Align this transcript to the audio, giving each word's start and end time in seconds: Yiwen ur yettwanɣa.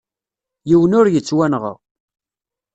Yiwen 0.69 0.97
ur 0.99 1.07
yettwanɣa. 1.09 1.73